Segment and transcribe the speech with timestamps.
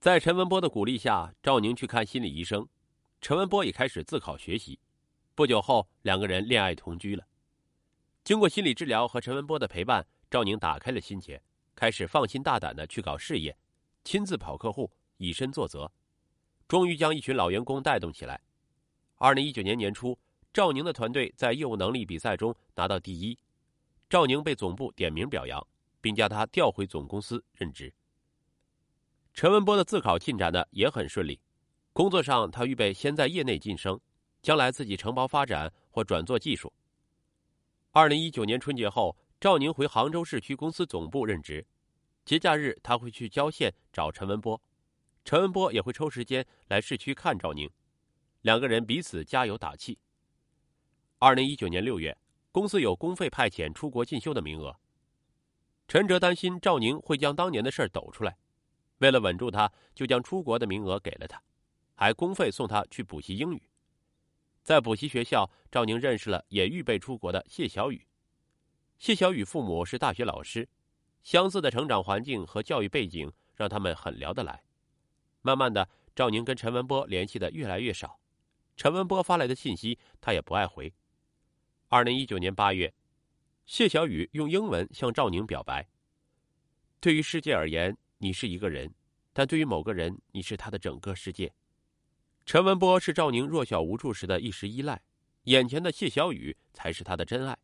[0.00, 2.66] 在陈文波的鼓励下，赵宁去看心理医生，
[3.20, 4.80] 陈文波也开始自考学习。
[5.34, 7.26] 不久后，两个人恋爱同居了。
[8.24, 11.42] 经过心理治疗和陈文波的陪伴，赵宁打开了心结，
[11.74, 13.54] 开始放心大胆的去搞事业，
[14.02, 15.92] 亲自跑客户，以身作则，
[16.66, 18.40] 终于将一群老员工带动起来。
[19.16, 20.18] 二零一九年年初，
[20.50, 23.38] 赵宁的团队在业务能力比赛中拿到第一，
[24.08, 25.62] 赵宁被总部点名表扬，
[26.00, 27.92] 并将他调回总公司任职。
[29.40, 31.40] 陈文波的自考进展的也很顺利，
[31.94, 33.98] 工作上他预备先在业内晋升，
[34.42, 36.70] 将来自己承包发展或转做技术。
[37.90, 41.66] 二零一九年春节后，赵宁回杭州市区公司总部任职，
[42.26, 44.60] 节假日他会去郊县找陈文波，
[45.24, 47.66] 陈文波也会抽时间来市区看赵宁，
[48.42, 49.98] 两个人彼此加油打气。
[51.18, 52.14] 二零一九年六月，
[52.52, 54.78] 公司有公费派遣出国进修的名额，
[55.88, 58.36] 陈哲担心赵宁会将当年的事儿抖出来，
[59.00, 61.42] 为了稳住他，就将出国的名额给了他，
[61.94, 63.62] 还公费送他去补习英语。
[64.62, 68.06] 在补习学校，赵宁认识了也预备出国的谢小雨。
[68.98, 70.68] 谢小雨父母是大学老师，
[71.22, 74.62] 相似的成长环境和教育背景让他们很聊得来。
[75.40, 78.20] 慢慢的，赵宁跟陈文波联系的越来越少，
[78.76, 80.92] 陈文波发来的信息他也不爱回。
[81.88, 82.92] 二零一九年八月，
[83.64, 85.88] 谢小雨用英文向赵宁表白
[87.00, 88.88] ：“对于世界而言，你是一个人；
[89.32, 91.52] 但对于某个人，你是他的整个世界。”
[92.44, 95.02] 陈文波是赵宁弱小无助时的一时依赖，
[95.44, 97.56] 眼前的谢小雨才是他的真爱。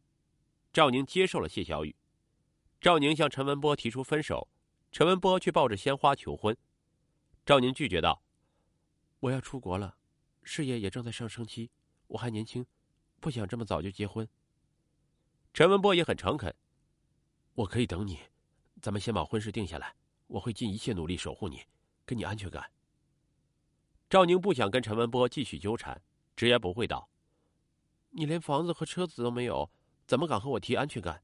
[0.73, 1.95] 赵宁接受了谢小雨，
[2.81, 4.49] 赵宁向陈文波提出分手，
[4.93, 6.57] 陈文波却抱着鲜花求婚。
[7.45, 8.23] 赵宁拒绝道
[9.21, 9.97] ：“我要出国了，
[10.43, 11.71] 事业也正在上升期，
[12.07, 12.65] 我还年轻，
[13.21, 14.29] 不想这么早就结婚。”
[15.53, 16.55] 陈文波也很诚恳
[17.55, 18.19] ：“我可以等你，
[18.81, 19.95] 咱们先把婚事定下来，
[20.27, 21.63] 我会尽一切努力守护你，
[22.05, 22.71] 给你安全感。”
[24.09, 26.01] 赵宁不想跟陈文波继续纠缠，
[26.37, 27.09] 直言不讳道
[28.11, 29.71] ：“你连房子和车子都没有，
[30.07, 31.23] 怎么敢和我提安全感？”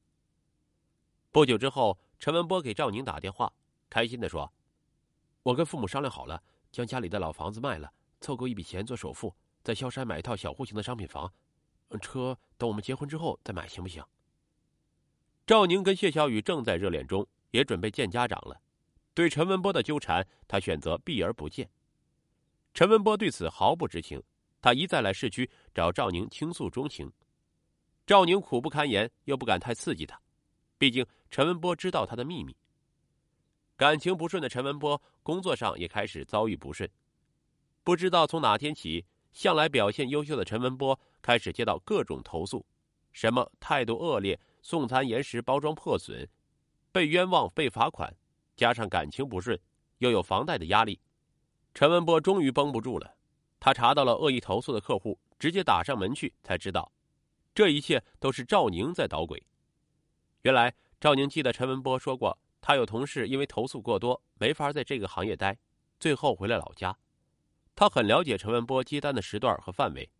[1.31, 3.53] 不久之后，陈文波给赵宁打电话，
[3.89, 4.53] 开心的说
[5.43, 11.33] ：“我跟父母商量好了，将家里的老房子卖了，凑够一笔钱做首付，在萧山买一套小户型的商品房，
[12.01, 14.03] 车等我们结婚之后再买，行不行？”
[15.47, 18.61] 赵宁跟谢小雨正在热恋中，也准备见家长了，
[19.13, 21.69] 对陈文波的纠缠，他选择避而不见。
[22.73, 24.21] 陈文波对此毫不知情，
[24.61, 27.11] 他一再来市区找赵宁倾诉衷情，
[28.05, 30.19] 赵宁苦不堪言，又不敢太刺激他，
[30.77, 32.55] 毕竟陈文波知道他的秘密。
[33.75, 36.89] 感情不顺的陈文波，工作上也开始遭遇不顺，
[37.83, 42.65] 不知道从哪天起，向来表现优秀的陈文波开始接到各种投诉，
[43.11, 46.27] 什么态度恶劣、送餐延时、包装破损、
[46.91, 48.15] 被冤枉、被罚款，
[48.55, 49.59] 加上感情不顺，
[49.97, 50.99] 又有房贷的压力。
[51.73, 53.15] 陈文波终于绷不住了，
[53.59, 56.91] 他查到了恶意投诉的客户，直接打上门去，才知道，
[57.55, 59.43] 这一切都是赵宁在捣鬼。
[60.43, 65.57] 原来赵宁记得陈文波说过，他有同事因为投诉过多，没法在这个行业待，
[65.99, 66.95] 最后回了老家。
[67.75, 70.11] 他很了解陈文波接单的时段和范围，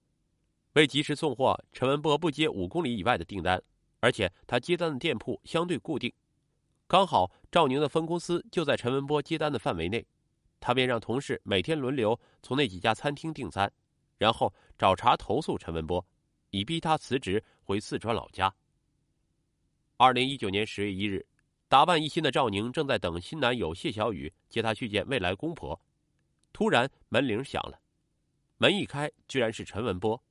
[0.73, 3.61] 为及时送货，陈文波不接五公里以外的订单，
[3.99, 6.11] 而且他接单的店铺相对固定，
[6.93, 10.05] 刚好赵宁的分公司就在陈文波接单的范围内。
[10.59, 13.73] 他便让同事每天轮流从那几家餐厅订餐，
[14.19, 16.05] 然后找茬投诉陈文波，
[16.51, 18.53] 以逼他辞职回四川老家。
[19.97, 21.25] 二零一九年十月一日，
[21.67, 25.81] 打扮一新的赵宁正在等新男友谢小雨接她去见未来公婆，
[26.51, 27.79] 突然门铃响了，
[28.57, 30.23] 门一开，居然是陈文波。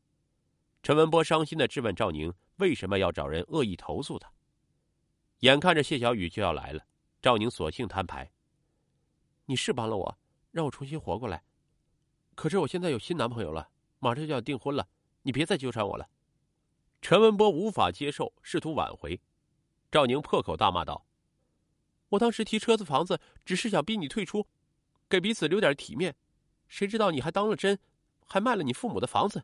[0.81, 4.32] 陈文波伤心的质问赵宁为什么要找人恶意投诉他。
[5.43, 6.87] 眼看着谢小雨就要来了，
[7.21, 8.31] 赵宁索性摊牌
[9.47, 10.19] ：“你是帮了我。”
[10.53, 11.43] 让我重新活过来，
[12.35, 14.87] 可是我现在有新男朋友了，马上就要订婚了，
[15.23, 16.09] 你别再纠缠我了。
[17.01, 19.19] 陈文波无法接受，试图挽回。
[19.91, 21.07] 赵宁破口大骂道
[22.11, 24.47] ：“我当时提车子房子，只是想逼你退出，
[25.09, 26.15] 给彼此留点体面，
[26.69, 27.79] 谁知道你还当了真，
[28.27, 29.43] 还卖了你父母的房子。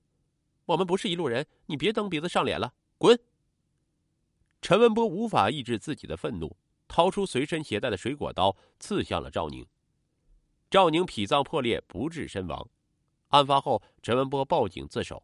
[0.66, 3.18] 我们不是一路人，你别蹬鼻子上脸了，滚！”
[4.68, 6.54] 陈文波无法抑制自己的愤怒，
[6.88, 9.66] 掏出随身携带的水果刀，刺向了赵宁。
[10.68, 12.68] 赵宁脾脏破裂，不治身亡。
[13.28, 15.22] 案发后，陈文波报警自首。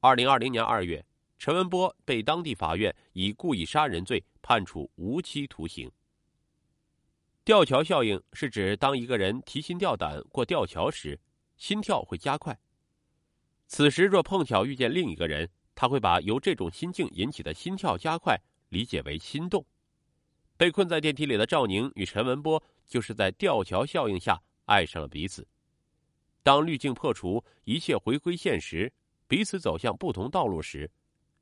[0.00, 1.02] 二零二零年二月，
[1.38, 5.90] 陈文波被当地法院以故意杀人罪判处无期徒刑。
[7.46, 11.18] 吊桥效应是指当一个人提心吊胆过吊桥时，
[11.56, 12.60] 心跳会加快。
[13.66, 18.38] 此时若碰巧遇见另一个人，他会把由这种心境引起的心跳加快
[18.68, 19.64] 理解为心动。
[20.56, 22.62] 被困在电梯里的赵宁与陈文波。
[22.84, 25.48] 就是在吊桥效应下爱上了彼此。
[26.42, 28.92] 当滤镜破除，一切回归现实，
[29.26, 30.90] 彼此走向不同道路时，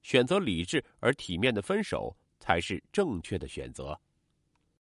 [0.00, 4.00] 选择理智而体面的分手才是正确的选择。